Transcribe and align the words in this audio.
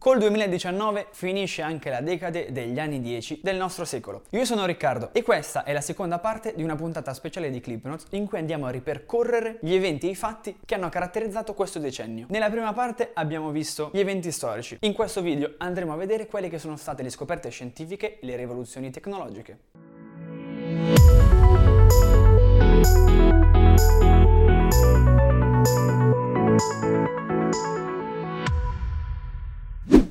Col 0.00 0.16
2019 0.16 1.08
finisce 1.10 1.60
anche 1.60 1.90
la 1.90 2.00
decade 2.00 2.52
degli 2.52 2.80
anni 2.80 3.02
10 3.02 3.40
del 3.42 3.58
nostro 3.58 3.84
secolo. 3.84 4.22
Io 4.30 4.46
sono 4.46 4.64
Riccardo 4.64 5.10
e 5.12 5.22
questa 5.22 5.62
è 5.62 5.74
la 5.74 5.82
seconda 5.82 6.18
parte 6.18 6.54
di 6.56 6.62
una 6.62 6.74
puntata 6.74 7.12
speciale 7.12 7.50
di 7.50 7.60
Clipnotes 7.60 8.06
in 8.12 8.24
cui 8.24 8.38
andiamo 8.38 8.64
a 8.64 8.70
ripercorrere 8.70 9.58
gli 9.60 9.74
eventi 9.74 10.06
e 10.06 10.12
i 10.12 10.14
fatti 10.14 10.56
che 10.64 10.74
hanno 10.74 10.88
caratterizzato 10.88 11.52
questo 11.52 11.80
decennio. 11.80 12.24
Nella 12.30 12.48
prima 12.48 12.72
parte 12.72 13.10
abbiamo 13.12 13.50
visto 13.50 13.90
gli 13.92 14.00
eventi 14.00 14.32
storici. 14.32 14.78
In 14.80 14.94
questo 14.94 15.20
video 15.20 15.56
andremo 15.58 15.92
a 15.92 15.96
vedere 15.96 16.26
quelle 16.26 16.48
che 16.48 16.58
sono 16.58 16.76
state 16.76 17.02
le 17.02 17.10
scoperte 17.10 17.50
scientifiche 17.50 18.20
e 18.20 18.24
le 18.24 18.36
rivoluzioni 18.36 18.90
tecnologiche. 18.90 19.58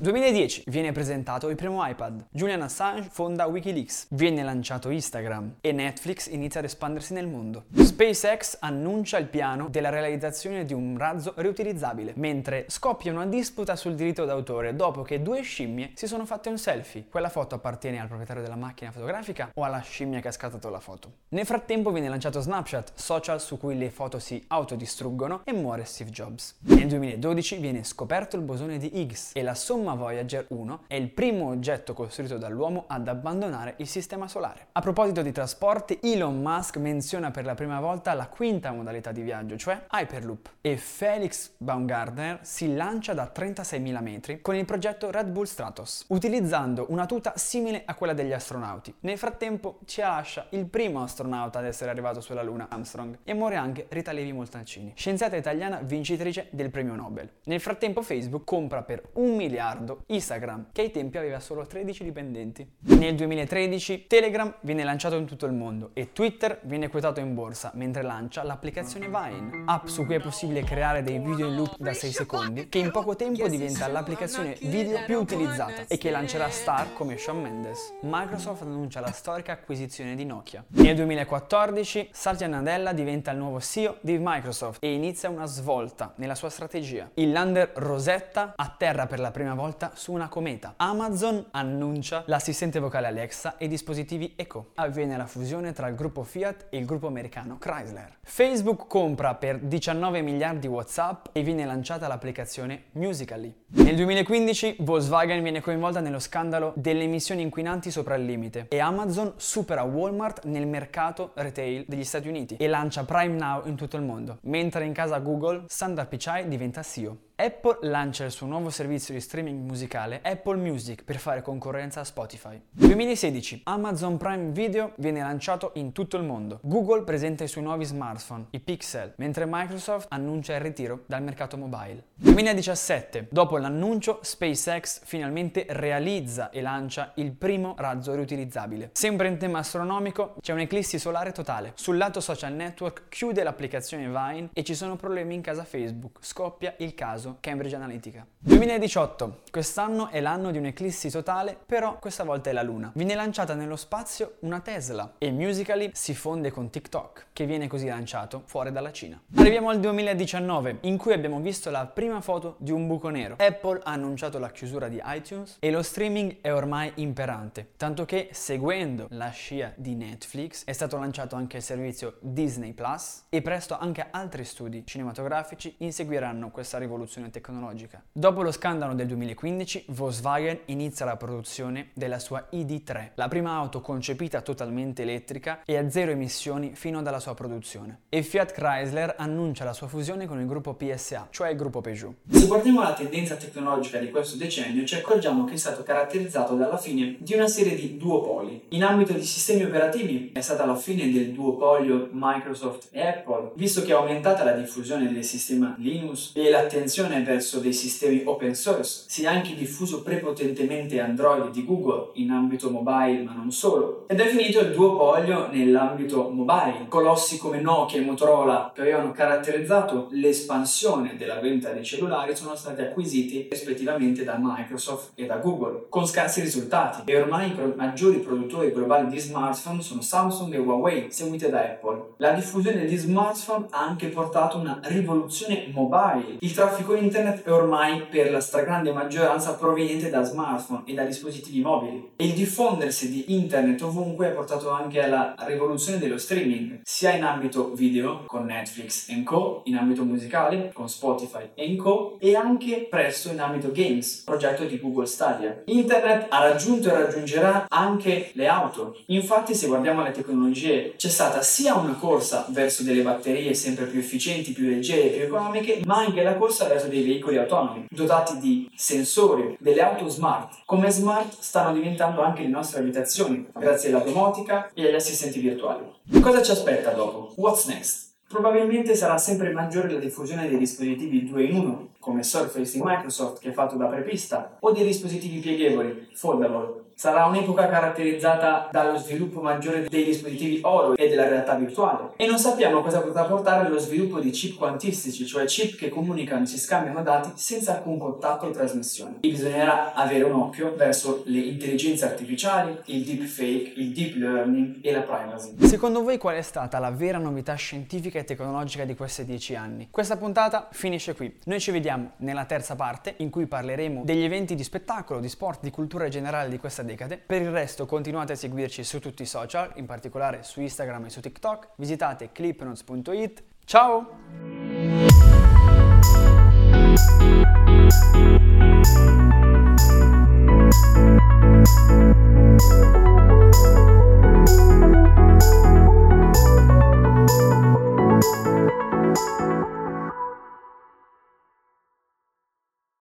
2010 0.00 0.62
viene 0.68 0.92
presentato 0.92 1.50
il 1.50 1.56
primo 1.56 1.86
iPad, 1.86 2.28
Julian 2.30 2.62
Assange 2.62 3.10
fonda 3.10 3.44
Wikileaks, 3.44 4.06
viene 4.12 4.42
lanciato 4.42 4.88
Instagram 4.88 5.56
e 5.60 5.72
Netflix 5.72 6.30
inizia 6.30 6.60
ad 6.60 6.64
espandersi 6.64 7.12
nel 7.12 7.26
mondo. 7.26 7.64
SpaceX 7.74 8.56
annuncia 8.60 9.18
il 9.18 9.26
piano 9.26 9.68
della 9.68 9.90
realizzazione 9.90 10.64
di 10.64 10.72
un 10.72 10.96
razzo 10.96 11.34
riutilizzabile, 11.36 12.14
mentre 12.16 12.64
scoppia 12.68 13.12
una 13.12 13.26
disputa 13.26 13.76
sul 13.76 13.94
diritto 13.94 14.24
d'autore 14.24 14.74
dopo 14.74 15.02
che 15.02 15.20
due 15.20 15.42
scimmie 15.42 15.90
si 15.92 16.06
sono 16.06 16.24
fatte 16.24 16.48
un 16.48 16.56
selfie. 16.56 17.04
Quella 17.10 17.28
foto 17.28 17.56
appartiene 17.56 18.00
al 18.00 18.06
proprietario 18.06 18.42
della 18.42 18.56
macchina 18.56 18.92
fotografica 18.92 19.50
o 19.52 19.64
alla 19.64 19.80
scimmia 19.80 20.20
che 20.20 20.28
ha 20.28 20.32
scattato 20.32 20.70
la 20.70 20.80
foto. 20.80 21.12
Nel 21.28 21.44
frattempo 21.44 21.90
viene 21.90 22.08
lanciato 22.08 22.40
Snapchat, 22.40 22.92
social 22.94 23.38
su 23.38 23.58
cui 23.58 23.76
le 23.76 23.90
foto 23.90 24.18
si 24.18 24.42
autodistruggono 24.46 25.42
e 25.44 25.52
muore 25.52 25.84
Steve 25.84 26.08
Jobs. 26.08 26.56
Nel 26.60 26.86
2012 26.86 27.58
viene 27.58 27.84
scoperto 27.84 28.36
il 28.36 28.42
bosone 28.42 28.78
di 28.78 28.98
Higgs 28.98 29.32
e 29.34 29.42
la 29.42 29.54
somma 29.54 29.88
Voyager 29.94 30.46
1 30.48 30.84
è 30.86 30.94
il 30.94 31.10
primo 31.10 31.48
oggetto 31.48 31.94
costruito 31.94 32.38
dall'uomo 32.38 32.84
ad 32.86 33.08
abbandonare 33.08 33.74
il 33.78 33.86
sistema 33.86 34.28
solare. 34.28 34.68
A 34.72 34.80
proposito 34.80 35.22
di 35.22 35.32
trasporti, 35.32 35.98
Elon 36.02 36.40
Musk 36.40 36.76
menziona 36.76 37.30
per 37.30 37.44
la 37.44 37.54
prima 37.54 37.80
volta 37.80 38.12
la 38.14 38.28
quinta 38.28 38.72
modalità 38.72 39.12
di 39.12 39.22
viaggio, 39.22 39.56
cioè 39.56 39.86
Hyperloop, 39.90 40.50
e 40.60 40.76
Felix 40.76 41.52
Baumgartner 41.56 42.38
si 42.42 42.74
lancia 42.74 43.14
da 43.14 43.30
36.000 43.34 44.02
metri 44.02 44.40
con 44.40 44.54
il 44.54 44.64
progetto 44.64 45.10
Red 45.10 45.28
Bull 45.28 45.44
Stratos, 45.44 46.04
utilizzando 46.08 46.86
una 46.90 47.06
tuta 47.06 47.32
simile 47.36 47.82
a 47.84 47.94
quella 47.94 48.12
degli 48.12 48.32
astronauti. 48.32 48.94
Nel 49.00 49.18
frattempo 49.18 49.78
ci 49.84 50.00
lascia 50.00 50.46
il 50.50 50.66
primo 50.66 51.02
astronauta 51.02 51.58
ad 51.58 51.66
essere 51.66 51.90
arrivato 51.90 52.20
sulla 52.20 52.42
Luna, 52.42 52.68
Armstrong, 52.70 53.18
e 53.24 53.34
muore 53.34 53.56
anche 53.56 53.86
Rita 53.88 54.12
Levi 54.12 54.32
Montalcini, 54.32 54.92
scienziata 54.94 55.36
italiana 55.36 55.80
vincitrice 55.82 56.48
del 56.50 56.70
premio 56.70 56.94
Nobel. 56.94 57.28
Nel 57.44 57.60
frattempo 57.60 58.02
Facebook 58.02 58.44
compra 58.44 58.82
per 58.82 59.02
un 59.14 59.36
miliardo 59.36 59.78
miliardo 59.80 60.04
Instagram, 60.06 60.66
che 60.72 60.82
ai 60.82 60.90
tempi 60.90 61.18
aveva 61.18 61.40
solo 61.40 61.66
13 61.66 62.04
dipendenti. 62.04 62.68
Nel 62.80 63.14
2013 63.14 64.06
Telegram 64.06 64.54
viene 64.60 64.84
lanciato 64.84 65.16
in 65.16 65.26
tutto 65.26 65.46
il 65.46 65.52
mondo 65.52 65.90
e 65.94 66.12
Twitter 66.12 66.60
viene 66.64 66.88
quotato 66.88 67.20
in 67.20 67.34
borsa 67.34 67.72
mentre 67.74 68.02
lancia 68.02 68.42
l'applicazione 68.42 69.08
Vine, 69.08 69.62
app 69.66 69.86
su 69.86 70.04
cui 70.04 70.14
è 70.14 70.20
possibile 70.20 70.62
creare 70.62 71.02
dei 71.02 71.18
video 71.18 71.48
in 71.48 71.56
loop 71.56 71.76
da 71.78 71.92
6 71.92 72.12
secondi, 72.12 72.68
che 72.68 72.78
in 72.78 72.90
poco 72.90 73.16
tempo 73.16 73.48
diventa 73.48 73.88
l'applicazione 73.88 74.56
video 74.60 75.04
più 75.06 75.18
utilizzata 75.18 75.86
e 75.86 75.98
che 75.98 76.10
lancerà 76.10 76.48
star 76.50 76.92
come 76.94 77.16
Shawn 77.16 77.40
Mendes. 77.40 77.94
Microsoft 78.02 78.62
annuncia 78.62 79.00
la 79.00 79.12
storica 79.12 79.52
acquisizione 79.52 80.14
di 80.14 80.24
Nokia. 80.24 80.64
Nel 80.68 80.94
2014 80.96 82.10
Satya 82.12 82.46
Nadella 82.46 82.92
diventa 82.92 83.30
il 83.30 83.38
nuovo 83.38 83.60
CEO 83.60 83.96
di 84.00 84.18
Microsoft 84.20 84.82
e 84.82 84.92
inizia 84.92 85.28
una 85.28 85.46
svolta 85.46 86.12
nella 86.16 86.34
sua 86.34 86.50
strategia. 86.50 87.10
Il 87.14 87.32
lander 87.32 87.72
Rosetta 87.74 88.52
atterra 88.56 89.06
per 89.06 89.20
la 89.20 89.30
prima 89.30 89.54
volta 89.54 89.69
volta 89.70 89.92
su 89.94 90.12
una 90.12 90.28
cometa. 90.28 90.74
Amazon 90.78 91.46
annuncia 91.52 92.24
l'assistente 92.26 92.80
vocale 92.80 93.06
Alexa 93.06 93.56
e 93.56 93.68
dispositivi 93.68 94.32
Echo. 94.34 94.70
Avviene 94.74 95.16
la 95.16 95.26
fusione 95.26 95.72
tra 95.72 95.86
il 95.86 95.94
gruppo 95.94 96.24
Fiat 96.24 96.66
e 96.70 96.78
il 96.78 96.84
gruppo 96.84 97.06
americano 97.06 97.56
Chrysler. 97.58 98.16
Facebook 98.22 98.88
compra 98.88 99.34
per 99.36 99.60
19 99.60 100.22
miliardi 100.22 100.66
WhatsApp 100.66 101.26
e 101.30 101.42
viene 101.42 101.64
lanciata 101.64 102.08
l'applicazione 102.08 102.86
Musical.ly. 102.92 103.54
Nel 103.68 103.94
2015 103.94 104.76
Volkswagen 104.80 105.40
viene 105.40 105.60
coinvolta 105.60 106.00
nello 106.00 106.18
scandalo 106.18 106.72
delle 106.74 107.04
emissioni 107.04 107.42
inquinanti 107.42 107.92
sopra 107.92 108.16
il 108.16 108.24
limite 108.24 108.66
e 108.68 108.80
Amazon 108.80 109.34
supera 109.36 109.82
Walmart 109.82 110.46
nel 110.46 110.66
mercato 110.66 111.30
retail 111.34 111.84
degli 111.86 112.04
Stati 112.04 112.26
Uniti 112.26 112.56
e 112.56 112.66
lancia 112.66 113.04
Prime 113.04 113.36
Now 113.36 113.66
in 113.66 113.76
tutto 113.76 113.96
il 113.96 114.02
mondo, 114.02 114.38
mentre 114.42 114.84
in 114.84 114.92
casa 114.92 115.18
Google 115.18 115.64
Sundar 115.68 116.08
Pichai 116.08 116.48
diventa 116.48 116.82
CEO. 116.82 117.16
Apple 117.40 117.78
lancia 117.88 118.26
il 118.26 118.32
suo 118.32 118.46
nuovo 118.46 118.68
servizio 118.68 119.14
di 119.14 119.20
streaming 119.20 119.64
musicale 119.64 120.20
Apple 120.22 120.58
Music 120.58 121.04
per 121.04 121.16
fare 121.16 121.40
concorrenza 121.40 122.00
a 122.00 122.04
Spotify. 122.04 122.60
2016 122.70 123.62
Amazon 123.64 124.18
Prime 124.18 124.50
Video 124.50 124.92
viene 124.96 125.20
lanciato 125.20 125.70
in 125.76 125.92
tutto 125.92 126.18
il 126.18 126.22
mondo. 126.22 126.58
Google 126.62 127.02
presenta 127.02 127.42
i 127.42 127.48
suoi 127.48 127.64
nuovi 127.64 127.86
smartphone, 127.86 128.48
i 128.50 128.60
Pixel, 128.60 129.14
mentre 129.16 129.46
Microsoft 129.48 130.08
annuncia 130.10 130.54
il 130.54 130.60
ritiro 130.60 131.04
dal 131.06 131.22
mercato 131.22 131.56
mobile. 131.56 132.08
2017 132.16 133.28
Dopo 133.30 133.56
l'annuncio 133.56 134.18
SpaceX 134.20 135.00
finalmente 135.04 135.64
realizza 135.70 136.50
e 136.50 136.60
lancia 136.60 137.12
il 137.14 137.32
primo 137.32 137.74
razzo 137.78 138.14
riutilizzabile. 138.14 138.90
Sempre 138.92 139.28
in 139.28 139.38
tema 139.38 139.60
astronomico 139.60 140.34
c'è 140.42 140.52
un'eclissi 140.52 140.98
solare 140.98 141.32
totale. 141.32 141.72
Sul 141.76 141.96
lato 141.96 142.20
social 142.20 142.52
network 142.52 143.08
chiude 143.08 143.42
l'applicazione 143.42 144.08
Vine 144.08 144.50
e 144.52 144.62
ci 144.62 144.74
sono 144.74 144.96
problemi 144.96 145.36
in 145.36 145.40
casa 145.40 145.64
Facebook. 145.64 146.18
Scoppia 146.20 146.74
il 146.76 146.94
caso 146.94 147.28
caso 147.30 147.36
Cambridge 147.40 147.76
Analytica. 147.76 148.26
2018. 148.38 149.42
Quest'anno 149.50 150.08
è 150.08 150.20
l'anno 150.20 150.50
di 150.50 150.58
un'eclissi 150.58 151.10
totale, 151.10 151.58
però 151.64 151.98
questa 151.98 152.24
volta 152.24 152.50
è 152.50 152.52
la 152.52 152.62
Luna. 152.62 152.90
Viene 152.94 153.14
lanciata 153.14 153.54
nello 153.54 153.76
spazio 153.76 154.36
una 154.40 154.60
Tesla 154.60 155.14
e 155.18 155.30
Musical.ly 155.30 155.90
si 155.92 156.14
fonde 156.14 156.50
con 156.50 156.70
TikTok, 156.70 157.26
che 157.32 157.46
viene 157.46 157.68
così 157.68 157.86
lanciato 157.86 158.42
fuori 158.46 158.72
dalla 158.72 158.92
Cina. 158.92 159.20
Arriviamo 159.36 159.68
al 159.70 159.80
2019, 159.80 160.78
in 160.82 160.96
cui 160.96 161.12
abbiamo 161.12 161.40
visto 161.40 161.70
la 161.70 161.86
prima 161.86 162.20
foto 162.20 162.56
di 162.58 162.72
un 162.72 162.86
buco 162.86 163.08
nero. 163.08 163.36
Apple 163.38 163.80
ha 163.82 163.92
annunciato 163.92 164.38
la 164.38 164.50
chiusura 164.50 164.88
di 164.88 165.00
iTunes 165.04 165.56
e 165.60 165.70
lo 165.70 165.82
streaming 165.82 166.38
è 166.40 166.52
ormai 166.52 166.92
imperante, 166.96 167.72
tanto 167.76 168.04
che 168.04 168.30
seguendo 168.32 169.06
la 169.10 169.30
scia 169.30 169.72
di 169.76 169.94
Netflix 169.94 170.64
è 170.64 170.72
stato 170.72 170.98
lanciato 170.98 171.36
anche 171.36 171.58
il 171.58 171.62
servizio 171.62 172.16
Disney 172.20 172.72
Plus 172.72 173.24
e 173.28 173.42
presto 173.42 173.78
anche 173.78 174.06
altri 174.10 174.44
studi 174.44 174.84
cinematografici 174.86 175.74
inseguiranno 175.78 176.50
questa 176.50 176.78
rivoluzione 176.78 177.19
rivoluzione 177.20 177.30
tecnologica. 177.30 178.02
Dopo 178.10 178.42
lo 178.42 178.50
scandalo 178.50 178.94
del 178.94 179.06
2015, 179.06 179.84
Volkswagen 179.88 180.60
inizia 180.66 181.04
la 181.04 181.16
produzione 181.16 181.90
della 181.94 182.18
sua 182.18 182.48
ID3, 182.52 183.10
la 183.14 183.28
prima 183.28 183.52
auto 183.52 183.80
concepita 183.80 184.40
totalmente 184.40 185.02
elettrica 185.02 185.62
e 185.64 185.76
a 185.76 185.90
zero 185.90 186.10
emissioni 186.10 186.72
fino 186.74 187.02
dalla 187.02 187.20
sua 187.20 187.34
produzione. 187.34 188.02
E 188.08 188.22
Fiat 188.22 188.52
Chrysler 188.52 189.14
annuncia 189.18 189.64
la 189.64 189.72
sua 189.72 189.86
fusione 189.86 190.26
con 190.26 190.40
il 190.40 190.46
gruppo 190.46 190.74
PSA, 190.74 191.28
cioè 191.30 191.50
il 191.50 191.56
gruppo 191.56 191.80
Peugeot. 191.80 192.14
Se 192.30 192.46
guardiamo 192.46 192.82
la 192.82 192.94
tendenza 192.94 193.36
tecnologica 193.36 193.98
di 193.98 194.10
questo 194.10 194.36
decennio, 194.36 194.84
ci 194.84 194.94
accorgiamo 194.94 195.44
che 195.44 195.54
è 195.54 195.58
stato 195.58 195.82
caratterizzato 195.82 196.54
dalla 196.54 196.78
fine 196.78 197.16
di 197.18 197.34
una 197.34 197.48
serie 197.48 197.74
di 197.74 197.96
duopoli. 197.96 198.66
In 198.70 198.84
ambito 198.84 199.12
di 199.12 199.24
sistemi 199.24 199.64
operativi 199.64 200.30
è 200.32 200.40
stata 200.40 200.64
la 200.64 200.74
fine 200.74 201.10
del 201.10 201.32
duopolio 201.32 202.08
Microsoft 202.12 202.88
e 202.92 203.06
Apple, 203.06 203.52
visto 203.54 203.82
che 203.82 203.90
è 203.90 203.94
aumentata 203.94 204.44
la 204.44 204.52
diffusione 204.52 205.12
del 205.12 205.24
sistema 205.24 205.74
Linux 205.78 206.32
e 206.34 206.50
l'attenzione 206.50 207.09
migrazione 207.10 207.22
verso 207.22 207.58
dei 207.58 207.72
sistemi 207.72 208.22
open 208.24 208.54
source 208.54 209.04
si 209.06 209.24
è 209.24 209.26
anche 209.26 209.54
diffuso 209.54 210.02
prepotentemente 210.02 211.00
Android 211.00 211.50
di 211.50 211.64
Google 211.64 212.10
in 212.14 212.30
ambito 212.30 212.70
mobile 212.70 213.22
ma 213.22 213.32
non 213.32 213.50
solo. 213.50 214.04
Ed 214.06 214.20
è 214.20 214.26
finito 214.26 214.60
il 214.60 214.72
duopolio 214.72 215.48
nell'ambito 215.50 216.28
mobile 216.30 216.86
colossi 216.88 217.38
come 217.38 217.60
Nokia 217.60 218.00
e 218.00 218.04
Motorola 218.04 218.70
che 218.74 218.82
avevano 218.82 219.12
caratterizzato 219.12 220.08
l'espansione 220.12 221.16
della 221.16 221.40
vendita 221.40 221.70
dei 221.70 221.84
cellulari 221.84 222.36
sono 222.36 222.54
stati 222.54 222.82
acquisiti 222.82 223.48
rispettivamente 223.50 224.24
da 224.24 224.36
Microsoft 224.38 225.10
e 225.14 225.26
da 225.26 225.36
Google 225.36 225.86
con 225.88 226.06
scarsi 226.06 226.40
risultati. 226.40 227.10
E 227.10 227.20
ormai 227.20 227.50
i 227.50 227.72
maggiori 227.74 228.18
produttori 228.18 228.72
globali 228.72 229.08
di 229.08 229.18
smartphone 229.18 229.82
sono 229.82 230.00
Samsung 230.00 230.54
e 230.54 230.58
Huawei 230.58 231.10
seguite 231.10 231.50
da 231.50 231.60
Apple. 231.60 232.14
La 232.18 232.32
diffusione 232.32 232.80
degli 232.80 232.96
smartphone 232.96 233.66
ha 233.70 233.80
anche 233.80 234.08
portato 234.08 234.58
una 234.58 234.78
rivoluzione 234.84 235.68
mobile. 235.72 236.36
Il 236.40 236.52
traffico 236.52 236.89
internet 236.94 237.42
è 237.44 237.52
ormai 237.52 238.02
per 238.10 238.30
la 238.30 238.40
stragrande 238.40 238.92
maggioranza 238.92 239.54
proveniente 239.54 240.10
da 240.10 240.22
smartphone 240.22 240.82
e 240.86 240.94
da 240.94 241.04
dispositivi 241.04 241.60
mobili. 241.60 242.10
E 242.16 242.26
il 242.26 242.32
diffondersi 242.32 243.10
di 243.10 243.34
internet 243.34 243.80
ovunque 243.82 244.28
ha 244.28 244.32
portato 244.32 244.70
anche 244.70 245.02
alla 245.02 245.34
rivoluzione 245.38 245.98
dello 245.98 246.18
streaming, 246.18 246.80
sia 246.82 247.14
in 247.14 247.24
ambito 247.24 247.72
video 247.74 248.24
con 248.26 248.44
Netflix 248.44 249.08
e 249.08 249.22
Co, 249.22 249.62
in 249.64 249.76
ambito 249.76 250.04
musicale 250.04 250.70
con 250.72 250.88
Spotify 250.88 251.50
e 251.54 251.76
Co, 251.76 252.16
e 252.18 252.34
anche 252.34 252.86
presto 252.88 253.30
in 253.30 253.40
ambito 253.40 253.70
games, 253.72 254.22
progetto 254.24 254.64
di 254.64 254.78
Google 254.80 255.06
Stadia. 255.06 255.62
Internet 255.66 256.26
ha 256.28 256.42
raggiunto 256.42 256.88
e 256.88 256.92
raggiungerà 256.92 257.66
anche 257.68 258.30
le 258.32 258.46
auto. 258.46 258.96
Infatti, 259.06 259.54
se 259.54 259.66
guardiamo 259.66 260.02
le 260.02 260.10
tecnologie, 260.10 260.94
c'è 260.96 261.08
stata 261.08 261.42
sia 261.42 261.74
una 261.74 261.94
corsa 261.94 262.46
verso 262.50 262.82
delle 262.82 263.02
batterie 263.02 263.54
sempre 263.54 263.86
più 263.86 263.98
efficienti, 264.00 264.52
più 264.52 264.68
leggere, 264.68 265.08
più 265.08 265.22
economiche, 265.22 265.80
ma 265.84 265.98
anche 265.98 266.22
la 266.22 266.34
corsa 266.34 266.66
verso 266.66 266.79
caso 266.80 266.88
dei 266.88 267.02
veicoli 267.02 267.36
autonomi, 267.36 267.86
dotati 267.90 268.38
di 268.38 268.70
sensori, 268.74 269.56
delle 269.60 269.82
auto 269.82 270.08
smart. 270.08 270.62
Come 270.64 270.90
smart 270.90 271.36
stanno 271.38 271.74
diventando 271.74 272.22
anche 272.22 272.42
le 272.42 272.48
nostre 272.48 272.80
abitazioni, 272.80 273.46
grazie 273.52 273.90
alla 273.90 274.02
domotica 274.02 274.70
e 274.72 274.86
agli 274.86 274.94
assistenti 274.94 275.40
virtuali. 275.40 275.84
Cosa 276.20 276.42
ci 276.42 276.52
aspetta 276.52 276.92
dopo? 276.92 277.34
What's 277.36 277.66
next? 277.66 278.08
Probabilmente 278.26 278.94
sarà 278.94 279.18
sempre 279.18 279.50
maggiore 279.50 279.90
la 279.90 279.98
diffusione 279.98 280.48
dei 280.48 280.56
dispositivi 280.56 281.28
2 281.28 281.42
in 281.42 281.56
1, 281.56 281.88
come 282.00 282.22
Surface 282.22 282.72
di 282.72 282.82
Microsoft 282.82 283.40
che 283.40 283.50
è 283.50 283.52
fatto 283.52 283.76
da 283.76 283.86
prepista, 283.86 284.56
o 284.58 284.72
dei 284.72 284.84
dispositivi 284.84 285.38
pieghevoli, 285.38 286.08
foldable, 286.14 286.88
Sarà 287.00 287.24
un'epoca 287.24 287.66
caratterizzata 287.66 288.68
dallo 288.70 288.98
sviluppo 288.98 289.40
maggiore 289.40 289.88
dei 289.88 290.04
dispositivi 290.04 290.60
oro 290.64 290.94
e 290.94 291.08
della 291.08 291.26
realtà 291.26 291.54
virtuale. 291.54 292.10
E 292.16 292.26
non 292.26 292.36
sappiamo 292.36 292.82
cosa 292.82 293.00
potrà 293.00 293.22
portare 293.22 293.70
lo 293.70 293.78
sviluppo 293.78 294.20
di 294.20 294.28
chip 294.28 294.58
quantistici, 294.58 295.24
cioè 295.24 295.46
chip 295.46 295.78
che 295.78 295.88
comunicano 295.88 296.42
e 296.42 296.46
si 296.46 296.58
scambiano 296.58 297.02
dati 297.02 297.30
senza 297.36 297.76
alcun 297.76 297.96
contatto 297.96 298.44
o 298.44 298.50
trasmissione. 298.50 299.16
E 299.20 299.30
bisognerà 299.30 299.94
avere 299.94 300.24
un 300.24 300.34
occhio 300.34 300.74
verso 300.76 301.22
le 301.24 301.38
intelligenze 301.38 302.04
artificiali, 302.04 302.76
il 302.84 303.02
deepfake, 303.02 303.72
il 303.76 303.92
deep 303.92 304.16
learning 304.16 304.80
e 304.82 304.92
la 304.92 305.00
privacy. 305.00 305.54
Secondo 305.66 306.02
voi 306.02 306.18
qual 306.18 306.36
è 306.36 306.42
stata 306.42 306.78
la 306.78 306.90
vera 306.90 307.16
novità 307.16 307.54
scientifica 307.54 308.18
e 308.18 308.24
tecnologica 308.24 308.84
di 308.84 308.94
questi 308.94 309.24
dieci 309.24 309.54
anni? 309.54 309.88
Questa 309.90 310.18
puntata 310.18 310.68
finisce 310.70 311.14
qui. 311.14 311.34
Noi 311.44 311.60
ci 311.60 311.70
vediamo 311.70 311.89
nella 312.18 312.44
terza 312.44 312.74
parte 312.76 313.14
in 313.18 313.30
cui 313.30 313.46
parleremo 313.46 314.04
degli 314.04 314.22
eventi 314.22 314.54
di 314.54 314.62
spettacolo, 314.62 315.20
di 315.20 315.28
sport, 315.28 315.62
di 315.62 315.70
cultura 315.70 316.08
generale 316.08 316.48
di 316.48 316.58
questa 316.58 316.82
decade. 316.82 317.18
Per 317.18 317.40
il 317.40 317.50
resto 317.50 317.86
continuate 317.86 318.32
a 318.32 318.36
seguirci 318.36 318.84
su 318.84 318.98
tutti 318.98 319.22
i 319.22 319.26
social, 319.26 319.72
in 319.76 319.86
particolare 319.86 320.42
su 320.42 320.60
Instagram 320.60 321.06
e 321.06 321.10
su 321.10 321.20
TikTok. 321.20 321.68
Visitate 321.76 322.30
clipnotes.it. 322.32 323.42
Ciao! 323.64 324.18